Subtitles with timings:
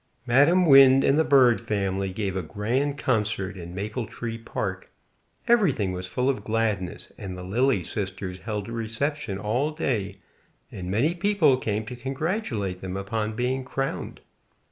[0.25, 4.89] Madam Wind and the Bird family gave a grand concert in Maple Tree Park.
[5.47, 10.17] Everything was full of gladness, and the lily sisters held a reception all day,
[10.71, 14.21] and many people came to congratulate them upon being crowned.